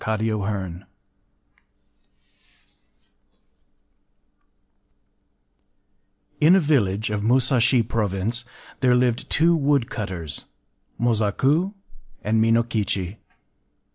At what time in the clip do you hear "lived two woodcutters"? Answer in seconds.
8.95-10.45